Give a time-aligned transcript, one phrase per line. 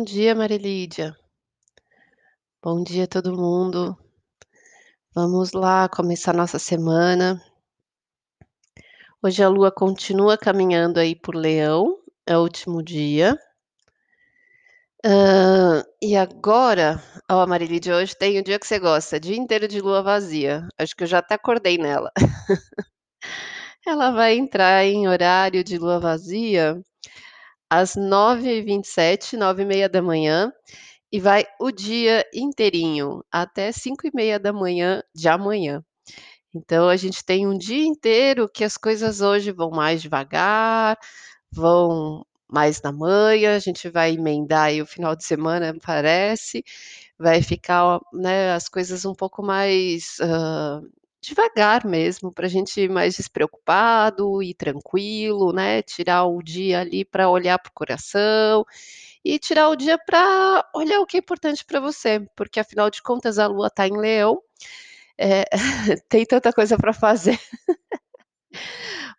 [0.00, 1.14] Bom dia, Marilídia.
[2.62, 3.94] Bom dia, todo mundo.
[5.14, 7.38] Vamos lá começar nossa semana.
[9.22, 13.38] Hoje a lua continua caminhando aí por Leão, é o último dia.
[15.04, 16.98] Hã, e agora,
[17.30, 20.66] ó, Marilídia, hoje tem o dia que você gosta, dia inteiro de lua vazia.
[20.78, 22.10] Acho que eu já até acordei nela.
[23.86, 26.80] Ela vai entrar em horário de lua vazia
[27.70, 30.52] às 9h27, 9h30
[31.12, 35.84] e vai o dia inteirinho, até 5h30 de amanhã.
[36.54, 40.98] Então a gente tem um dia inteiro que as coisas hoje vão mais devagar,
[41.52, 46.64] vão mais na manha, a gente vai emendar aí o final de semana, parece,
[47.18, 50.82] vai ficar, né, as coisas um pouco mais, hã,
[51.22, 57.28] devagar mesmo, pra gente ir mais despreocupado e tranquilo, né, tirar o dia ali pra
[57.30, 58.64] olhar para o coração,
[59.24, 63.02] e tirar o dia pra olhar o que é importante pra você, porque afinal de
[63.02, 64.40] contas a lua tá em Leão,
[65.18, 65.44] eh,
[66.10, 67.38] tem tanta coisa pra fazer.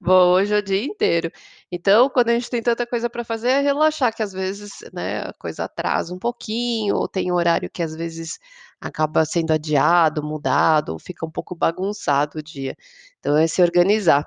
[0.02, 1.32] Bom, hoje é o dia inteiro.
[1.72, 5.22] Então, quando a gente tem tanta coisa pra fazer, é relaxar, que às vezes, né,
[5.24, 8.40] a coisa atrasa um pouquinho, ou tem horário que às vezes
[8.80, 12.76] acaba sendo adiado, mudado, ou fica um pouco bagunçado o dia.
[13.20, 14.26] Então é se organizar.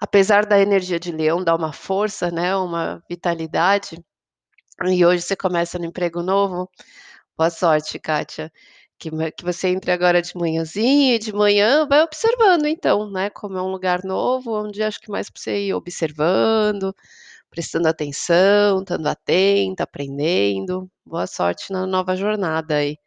[0.00, 4.02] Apesar da energia de Leão dar uma força, né, uma vitalidade,
[4.86, 6.70] e hoje você começa no emprego novo,
[7.38, 8.52] boa sorte, Kátia.
[9.00, 13.56] Que que você entre agora de manhãzinha e de manhã vai observando então, né, como
[13.56, 16.92] é um lugar novo, dia acho que mais pra você ir observando,
[17.50, 20.90] prestando atenção, estando atenta, aprendendo.
[21.06, 22.98] Boa sorte na nova jornada aí.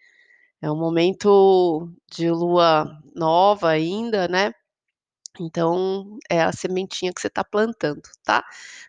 [0.62, 4.54] É um momento de lua nova ainda, né,
[5.40, 8.44] então é a sementinha que você tá plantando, tá.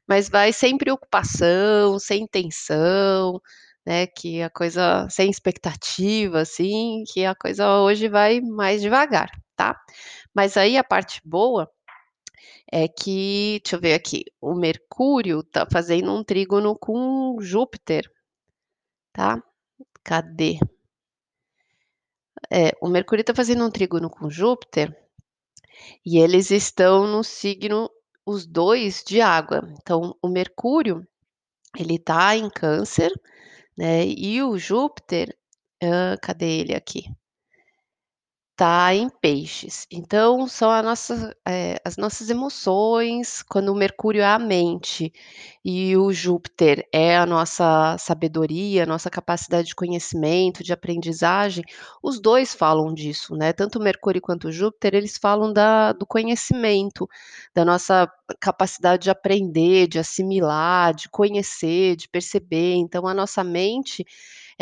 [0.09, 3.41] Mas vai sem preocupação, sem tensão,
[3.87, 9.79] né, que a coisa sem expectativa, assim, que a coisa hoje vai mais devagar, tá.
[10.35, 11.71] Mas aí a parte boa
[12.71, 18.11] é que deixa eu ver aqui, o Mercúrio tá fazendo um trígono com Júpiter,
[19.13, 19.43] tá.
[20.05, 20.59] Cadê?
[22.51, 24.97] É, o Mercúrio tá fazendo um trígono com Júpiter,
[26.05, 27.91] e eles estão no signo,
[28.27, 29.63] os 2 de água.
[29.81, 31.07] Então o Mercúrio,
[31.79, 33.13] ele tá em Câncer,
[33.77, 35.37] né, e o Júpiter,
[35.83, 37.05] hã, cadê ele aqui?
[38.59, 39.87] Tá em Peixes.
[39.91, 45.11] Então são a nossa eh, as nossas emoções, quando o Mercúrio é a mente,
[45.65, 51.65] e o Júpiter é a nossa sabedoria, a nossa capacidade de conhecimento, de aprendizagem,
[52.03, 56.07] os 2 falam disso, né, tanto o Mercúrio quanto o Júpiter, eles falam da do
[56.07, 57.09] conhecimento,
[57.55, 58.07] da nossa
[58.39, 62.75] capacidade de aprender, de assimilar, de conhecer, de perceber.
[62.75, 64.05] Então a nossa mente,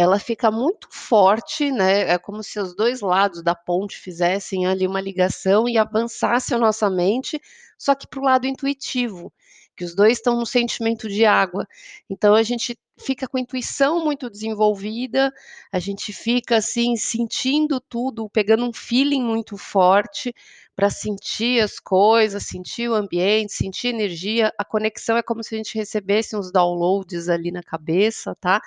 [0.00, 4.86] ela fica muito forte, né, é como se os 2 lados da ponte fizessem ali
[4.86, 7.40] uma ligação e avançasse a nossa mente,
[7.78, 9.32] só que para o lado intuitivo,
[9.76, 11.66] que os 2 estão no sentimento de água.
[12.10, 15.32] Então a gente fica com a intuição muito desenvolvida,
[15.72, 20.34] a gente fica, assim, sentindo tudo, pegando um feeling muito forte
[20.76, 24.52] pra sentir as coisas, sentir o ambiente, sentir energia.
[24.58, 28.60] A conexão é como se a gente recebesse uns downloads ali na cabeça, tá.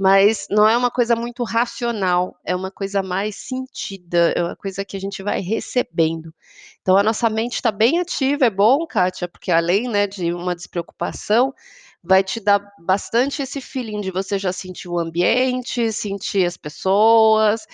[0.00, 4.82] Mas não é uma coisa muito racional, é uma coisa mais sentida, é uma coisa
[4.84, 6.34] que a gente vai recebendo.
[6.80, 10.56] Então a nossa mente tá bem ativa, é bom, Kátia, porque além, né, de uma
[10.56, 11.52] despreocupação,
[12.02, 17.66] vai te dar bastante esse feeling de você já sentir o ambiente, sentir as pessoas,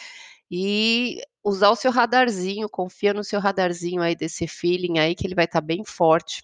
[0.51, 5.35] e usar o seu radarzinho, confia no seu radarzinho aí desse feeling aí que ele
[5.37, 6.43] vai estar bem forte,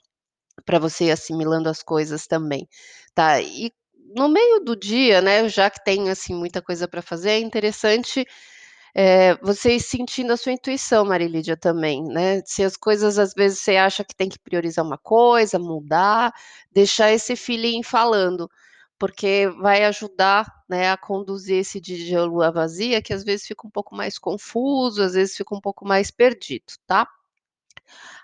[0.67, 2.69] pra você ir assimilando as coisas também,
[3.15, 3.41] tá.
[3.43, 3.73] E
[4.17, 8.25] no meio do dia, né, já que tem, assim, muita coisa pra fazer, é interessante,
[8.95, 12.43] eh, você ir sentindo a sua intuição, Marilídia, também, né.
[12.47, 16.33] Se as coisas às vezes você acha que tem que priorizar uma coisa, mudar,
[16.73, 18.51] deixar esse feeling falando,
[18.99, 23.67] porque vai ajudar, né, a conduzir esse dia de lua vazia, que às vezes fica
[23.67, 27.09] um pouco mais confuso, às vezes fica um pouco mais perdido, tá.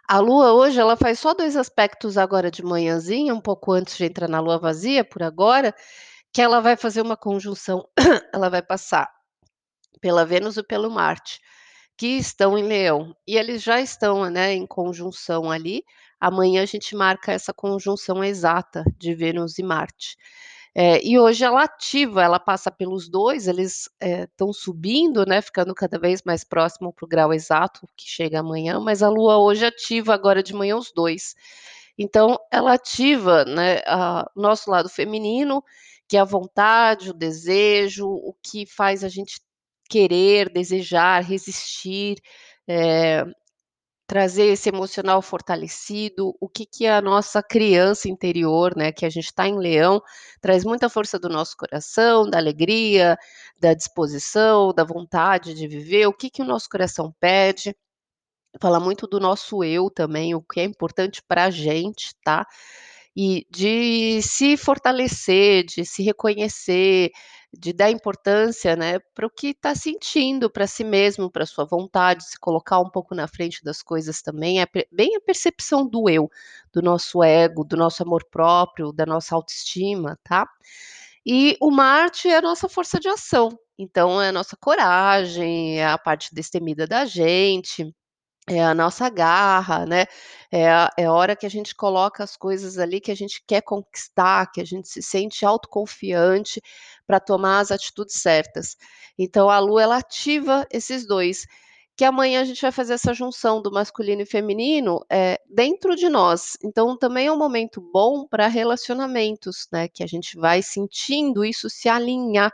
[0.09, 4.05] A lua hoje ela faz só 2 aspectos agora de manhãzinha, um pouco antes de
[4.05, 5.75] entrar na lua vazia, por agora,
[6.33, 7.87] que ela vai fazer uma conjunção
[8.35, 9.09] ela vai passar
[10.01, 11.41] pela Vênus e pelo Marte,
[11.99, 15.83] que estão em Leão, e eles já estão, né, em conjunção ali,
[16.21, 20.17] amanhã a gente marca essa conjunção exata de Vênus e Marte.
[20.81, 25.99] Eh, e hoje ela ativa, ela passa pelos 2, eles, estão subindo, né, ficando cada
[25.99, 30.15] vez mais próximo para o grau exato, que chega amanhã, mas a lua hoje ativa
[30.15, 31.35] agora de manhã os 2.
[31.99, 33.81] Então ela ativa, né,
[34.37, 35.65] o nosso lado feminino,
[36.09, 39.41] que é a vontade, o desejo, o que faz a gente
[39.91, 42.19] querer, desejar, resistir,
[42.69, 43.25] eh,
[44.09, 49.27] trazer esse emocional fortalecido, o que que a nossa criança interior, né, que a gente
[49.27, 50.03] está em Leão,
[50.41, 53.19] traz muita força do nosso coração, da alegria,
[53.61, 57.77] da disposição, da vontade de viver, o que que o nosso coração pede.
[58.61, 62.47] Fala muito do nosso eu também, o que é importante para a gente, tá?
[63.17, 67.11] E de se fortalecer, de se reconhecer,
[67.57, 72.25] de dar importância, né, para o que está sentindo, para si mesmo, para sua vontade,
[72.25, 76.31] se colocar um pouco na frente das coisas também, é bem a percepção do eu,
[76.73, 80.47] do nosso ego, do nosso amor próprio, da nossa autoestima, tá?
[81.25, 85.87] E o Marte é a nossa força de ação, então é a nossa coragem, é
[85.87, 87.95] a parte destemida da gente,
[88.49, 90.07] é a nossa garra, né,
[90.51, 93.43] é a é a hora que a gente coloca as coisas ali que a gente
[93.47, 96.61] quer conquistar, que a gente se sente autoconfiante
[97.07, 98.77] para tomar as atitudes certas.
[99.19, 101.47] Então a Lua ela ativa esses 2,
[101.97, 106.09] que amanhã a gente vai fazer essa junção do masculino e feminino, eh, dentro de
[106.09, 111.45] nós, então também é um momento bom para relacionamentos, né, que a gente vai sentindo
[111.45, 112.53] isso se alinhar.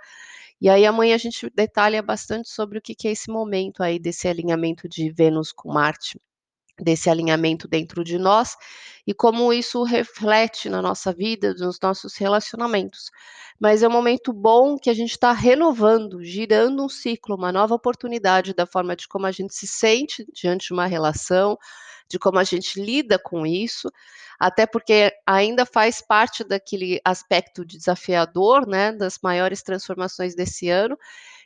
[0.61, 3.99] E aí amanhã a gente detalha bastante sobre o que que é esse momento aí
[3.99, 6.19] desse alinhamento de Vênus com Marte,
[6.81, 8.57] desse alinhamento dentro de nós,
[9.07, 13.11] e como isso reflete na nossa vida, nos nossos relacionamentos.
[13.61, 17.75] Mas é um momento bom que a gente está renovando, girando um ciclo, uma nova
[17.75, 21.57] oportunidade da forma de como a gente se sente diante de uma relação,
[22.09, 23.91] de como a gente lida com isso,
[24.39, 30.99] até porque ainda faz parte daquele aspecto desafiador, né, das maiores transformações desse ano,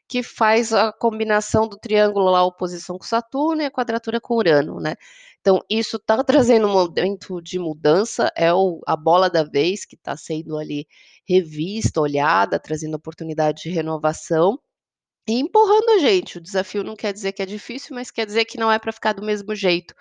[0.08, 4.80] que faz a combinação do triângulo lá, oposição com Saturno e a quadratura com Urano,
[4.80, 4.94] né.
[5.40, 9.96] Então isso está trazendo um momento de mudança, é o a bola da vez que
[9.96, 10.86] está sendo ali
[11.28, 14.58] revista, olhada, trazendo oportunidade de renovação,
[15.28, 18.46] e empurrando a gente, o desafio não quer dizer que é difícil, mas quer dizer
[18.46, 19.94] que não é para ficar do mesmo jeito,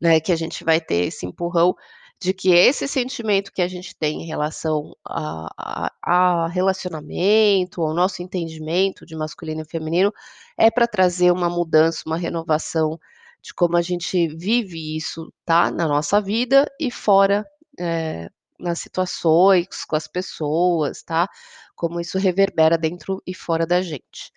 [0.00, 1.74] né, que a gente vai ter esse empurrão
[2.22, 7.94] de que esse sentimento que a gente tem em relação a a a relacionamento, ao
[7.94, 10.12] nosso entendimento de masculino e feminino,
[10.56, 12.98] é para trazer uma mudança, uma renovação
[13.42, 17.44] de como a gente vive isso, tá, na nossa vida e fora,
[17.78, 21.28] eh, nas situações, com as pessoas, tá,
[21.74, 24.32] como isso reverbera dentro e fora da gente.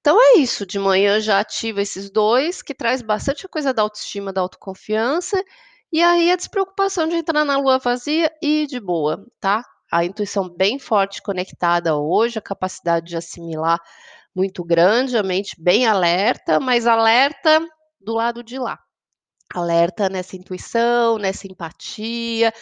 [0.00, 4.32] Então é isso, de manhã já ativa esses 2, que traz bastante coisa da autoestima,
[4.32, 5.42] da autoconfiança,
[5.92, 9.62] e aí a despreocupação de entrar na lua vazia e de boa, tá?
[9.90, 13.78] A intuição bem forte conectada hoje, a capacidade de assimilar
[14.34, 17.60] muito grande, a mente bem alerta, mas alerta
[18.00, 18.78] do lado de lá,
[19.54, 22.52] alerta nessa intuição, nessa empatia,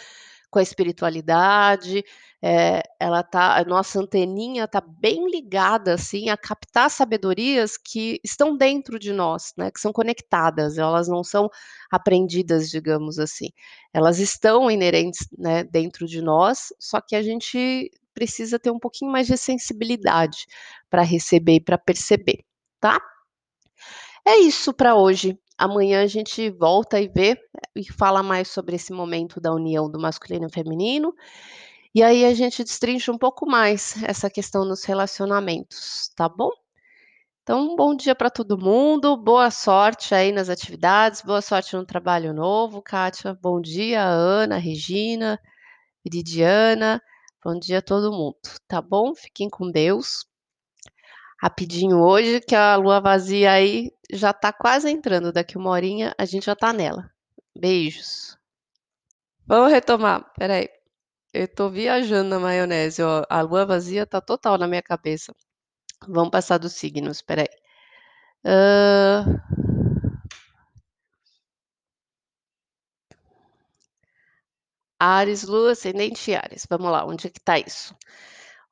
[0.50, 2.04] com a espiritualidade,
[2.42, 8.56] eh, ela tá a nossa anteninha está bem ligada, assim, a captar sabedorias que estão
[8.56, 11.48] dentro de nós, né, que são conectadas, elas não são
[11.90, 13.48] aprendidas, digamos assim.
[13.92, 19.10] Elas estão inerentes, né, dentro de nós, só que a gente precisa ter um pouquinho
[19.12, 20.46] mais de sensibilidade
[20.90, 22.44] para receber e para perceber,
[22.80, 23.00] tá?
[24.26, 25.38] É isso para hoje.
[25.58, 27.36] Amanhã a gente volta e vê,
[27.76, 31.12] e fala mais sobre esse momento da união do masculino e feminino,
[31.94, 36.50] e aí a gente destrincha um pouco mais essa questão nos relacionamentos, tá bom?
[37.42, 41.84] Então um bom dia para todo mundo, boa sorte aí nas atividades, boa sorte no
[41.84, 45.40] trabalho novo, Kátia, bom dia, Ana, Regina,
[46.04, 47.02] Viridiana,
[47.44, 49.14] bom dia a todo mundo, tá bom?
[49.14, 50.26] Fiquem com Deus.
[51.42, 56.24] Rapidinho hoje, que a lua vazia aí já está quase entrando, daqui 1 horinha a
[56.24, 57.10] gente já está nela.
[57.58, 58.36] Beijos.
[59.46, 60.79] Vamos retomar, espera aí.
[61.32, 65.32] Eu estou viajando na maionese, ó, a lua vazia está total na minha cabeça.
[66.08, 67.48] Vamos passar dos signos, espera aí.
[68.44, 69.42] Hã
[75.00, 77.92] Áries, lua, ascendente em Áries, vamos lá, onde é que está isso?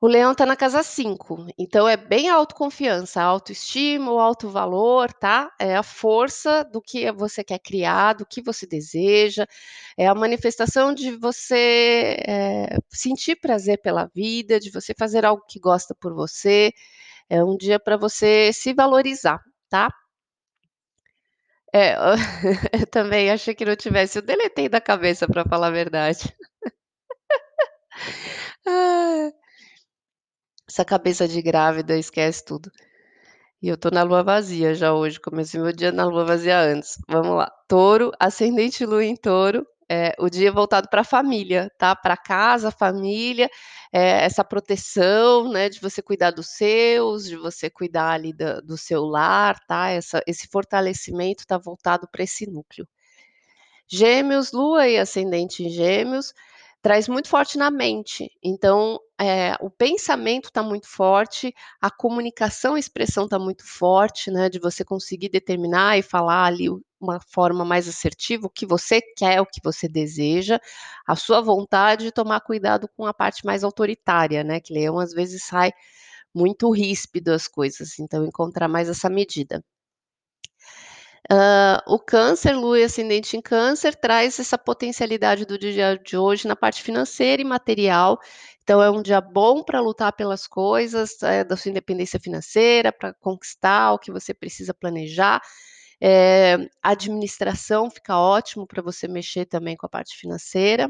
[0.00, 5.50] O Leão está na casa 5, então é bem autoconfiança, autoestima, alto valor, tá?
[5.58, 9.44] É a força do que você quer criar, do que você deseja,
[9.96, 15.58] é a manifestação de você, eh, sentir prazer pela vida, de você fazer algo que
[15.58, 16.72] gosta por você,
[17.30, 19.40] é um dia para você se valorizar,
[19.70, 19.90] tá?
[21.72, 21.94] É,
[22.82, 26.34] eu também achei que não tivesse, eu deletei da cabeça para falar a verdade.
[28.66, 29.32] Ai.
[30.68, 32.70] Essa cabeça de grávida esquece tudo.
[33.60, 36.98] E eu estou na lua vazia já hoje, comecei meu dia na lua vazia antes.
[37.08, 41.96] Vamos lá, Touro, ascendente lua em Touro, é o dia voltado para a família, tá?
[41.96, 43.50] Para casa, família,
[43.92, 45.68] é, essa proteção, né?
[45.70, 48.32] De você cuidar dos seus, de você cuidar ali
[48.62, 49.88] do, seu lar, tá?
[49.88, 52.86] Essa, esse fortalecimento está voltado para esse núcleo.
[53.88, 56.34] Gêmeos, Lua e ascendente em Gêmeos,
[56.82, 58.30] traz muito forte na mente.
[58.42, 64.48] Então, é, o pensamento está muito forte, a comunicação e expressão está muito forte, né?
[64.48, 66.68] De você conseguir determinar e falar ali
[67.00, 70.60] uma forma mais assertiva o que você quer, o que você deseja,
[71.06, 74.60] a sua vontade de tomar cuidado com a parte mais autoritária, né?
[74.60, 75.72] Que leão às vezes sai
[76.34, 79.62] muito ríspido as coisas, então encontrar mais essa medida.
[81.30, 86.48] Uh, o câncer, lua e ascendente em câncer, traz essa potencialidade do dia de hoje
[86.48, 88.18] na parte financeira e material.
[88.62, 93.14] Então, é um dia bom para lutar pelas coisas, é, da sua independência financeira, para
[93.14, 95.40] conquistar o que você precisa planejar.
[96.00, 100.88] É, administração fica ótimo para você mexer também com a parte financeira.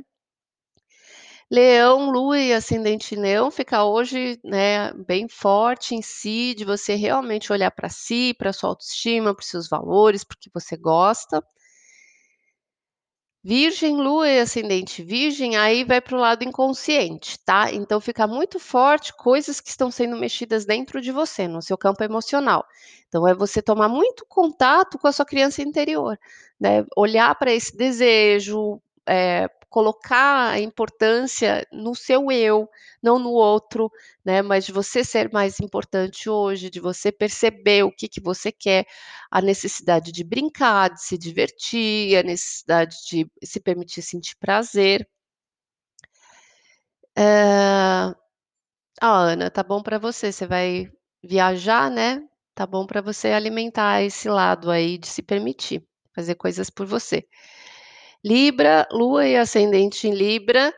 [1.51, 7.51] Leão, Lua e ascendente Leão fica hoje, né, bem forte em si, de você realmente
[7.53, 11.43] olhar para si, para sua autoestima, para seus valores, porque você gosta.
[13.43, 17.73] Virgem, Lua e ascendente Virgem, aí vai para o lado inconsciente, tá?
[17.73, 22.03] Então fica muito forte coisas que estão sendo mexidas dentro de você, no seu campo
[22.05, 22.67] emocional.
[23.09, 26.19] Então é você tomar muito contato com a sua criança interior,
[26.61, 26.85] né?
[26.95, 32.69] Olhar para esse desejo, é, colocar a importância no seu eu,
[33.03, 33.91] não no outro,
[34.25, 34.43] né?
[34.43, 38.87] Mas de você ser mais importante hoje, de você perceber o que, que você quer,
[39.31, 45.09] a necessidade de brincar, de se divertir, a necessidade de se permitir sentir prazer.
[49.01, 50.33] Ah, Ana, tá bom para você.
[50.33, 50.91] Você vai
[51.23, 52.23] viajar, né?
[52.55, 55.85] Tá bom para você alimentar esse lado aí de se permitir
[56.15, 57.27] fazer coisas por você.
[58.25, 60.75] Libra, Lua e ascendente em Libra,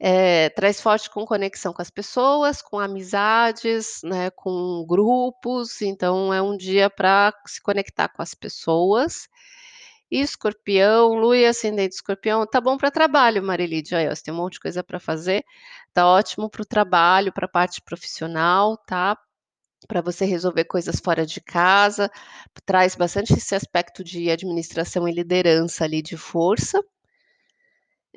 [0.00, 6.40] é, traz forte com conexão com as pessoas, com amizades, né, com grupos, então é
[6.40, 9.28] um dia para se conectar com as pessoas.
[10.10, 14.38] E escorpião, Lua e ascendente escorpião, tá bom para trabalho, Marilide, aí, você tem um
[14.38, 15.44] monte de coisa para fazer,
[15.92, 19.18] tá ótimo para o trabalho, para a parte profissional, tá?
[19.86, 22.10] Para você resolver coisas fora de casa,
[22.66, 26.82] traz bastante esse aspecto de administração e liderança ali de força.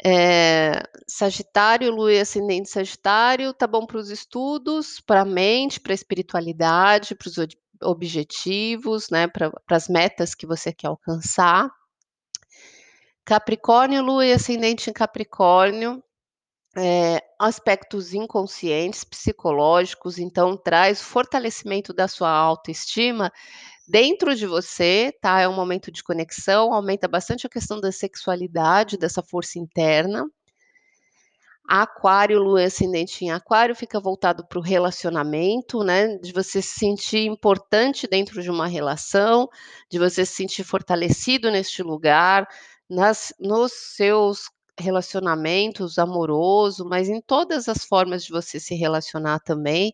[0.04, 5.94] É, sagitário, Lua e ascendente Sagitário, tá bom para os estudos, para a mente, para
[5.94, 7.36] a espiritualidade, para os
[7.84, 11.70] objetivos, né, para as metas que você quer alcançar.
[13.24, 16.04] Capricórnio, Lua e ascendente em Capricórnio,
[16.76, 23.32] é, aspectos inconscientes, psicológicos, então traz fortalecimento da sua autoestima
[23.88, 25.42] dentro de você, tá?
[25.42, 30.26] É um momento de conexão, aumenta bastante a questão da sexualidade, dessa força interna.
[31.68, 36.18] Aquário, lua ascendente em aquário, fica voltado para o relacionamento, né?
[36.18, 39.50] De você se sentir importante dentro de uma relação,
[39.90, 42.48] de você se sentir fortalecido neste lugar,
[42.90, 44.50] nas, nos seus
[44.82, 49.94] relacionamentos amoroso, mas em todas as formas de você se relacionar também.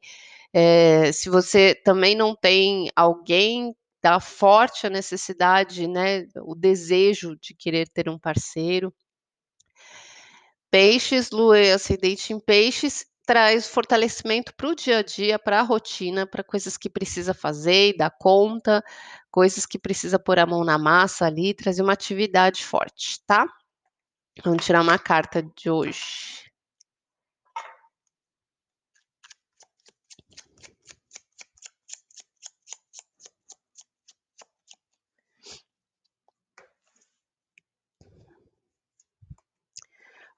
[0.54, 7.54] É, se você também não tem alguém, dá forte a necessidade, né, o desejo de
[7.54, 8.94] querer ter um parceiro.
[10.72, 15.64] Peixes, lua e ascendente em peixes, traz fortalecimento para o dia a dia, para a
[15.64, 18.82] rotina, para coisas que precisa fazer e dar conta,
[19.30, 23.46] coisas que precisa pôr a mão na massa ali, trazer uma atividade forte, tá?
[24.44, 26.48] Vamos tirar uma carta de hoje.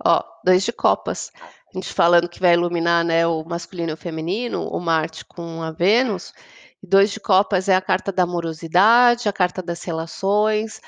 [0.05, 1.31] Ó, dois de copas.
[1.73, 5.61] A gente falando que vai iluminar, né, o masculino e o feminino, o Marte com
[5.61, 6.33] a Vênus.
[6.81, 10.79] E dois de copas é a carta da amorosidade, a carta das relações,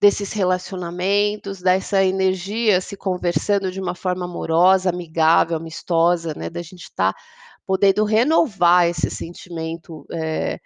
[0.00, 6.48] desses relacionamentos, dessa energia se conversando de uma forma amorosa, amigável, amistosa, né?
[6.48, 7.20] Da gente estar tá
[7.66, 10.58] podendo renovar esse sentimento é,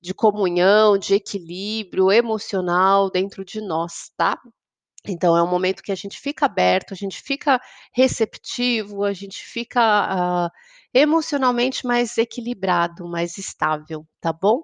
[0.00, 4.40] de comunhão, de equilíbrio emocional dentro de nós, tá?
[5.06, 7.60] Então é um momento que a gente fica aberto, a gente fica
[7.92, 10.50] receptivo, a gente fica uh,
[10.92, 14.62] emocionalmente mais equilibrado, mais estável, tá bom?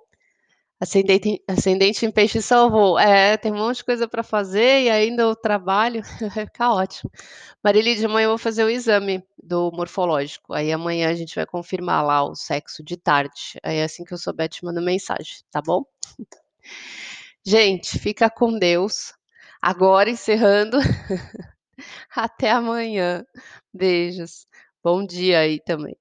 [0.85, 2.99] Ascendente, ascendente em peixe salvou.
[2.99, 6.03] É, tem um monte de coisa para fazer e ainda o trabalho
[6.37, 7.11] vai ficar ótimo.
[7.65, 10.53] Marília, de manhã eu vou fazer o exame do morfológico.
[10.53, 13.59] Aí amanhã a gente vai confirmar lá o sexo de tarde.
[13.63, 15.85] Aí assim que eu souber, te mando mensagem, tá bom?
[17.47, 19.13] Gente, fica com Deus.
[19.63, 20.79] Agora encerrando.
[22.15, 23.25] Até amanhã.
[23.73, 24.47] Beijos.
[24.83, 25.97] Bom dia aí também.